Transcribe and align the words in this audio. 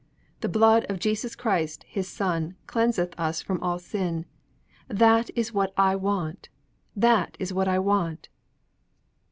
'The 0.39 0.49
blood 0.49 0.83
of 0.89 0.97
Jesus 0.97 1.35
Christ, 1.35 1.83
His 1.83 2.07
Son, 2.07 2.55
cleanseth 2.65 3.13
us 3.19 3.39
from 3.39 3.61
all 3.61 3.77
sin.' 3.77 4.25
'That 4.87 5.29
is 5.35 5.53
what 5.53 5.75
I 5.77 5.95
want! 5.95 6.49
That 6.95 7.35
is 7.37 7.53
what 7.53 7.67
I 7.67 7.77
want!' 7.77 8.27